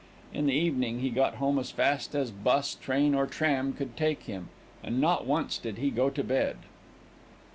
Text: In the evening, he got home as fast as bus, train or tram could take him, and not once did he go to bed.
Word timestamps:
In 0.33 0.47
the 0.47 0.53
evening, 0.53 1.01
he 1.01 1.11
got 1.11 1.35
home 1.35 1.59
as 1.59 1.69
fast 1.69 2.15
as 2.15 2.31
bus, 2.31 2.73
train 2.73 3.13
or 3.13 3.27
tram 3.27 3.71
could 3.73 3.95
take 3.95 4.23
him, 4.23 4.49
and 4.83 4.99
not 4.99 5.27
once 5.27 5.59
did 5.59 5.77
he 5.77 5.91
go 5.91 6.09
to 6.09 6.23
bed. 6.23 6.57